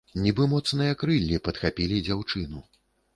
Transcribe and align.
Нібы 0.21 0.45
моцныя 0.53 0.95
крыллі 1.01 1.39
падхапілі 1.47 1.99
дзяўчыну. 2.09 2.63